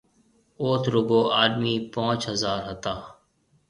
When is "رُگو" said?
0.93-1.21